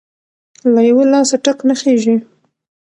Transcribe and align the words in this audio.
ـ 0.37 0.73
له 0.73 0.81
يوه 0.89 1.05
لاسه 1.13 1.35
ټک 1.45 1.57
نخيژي. 1.69 2.15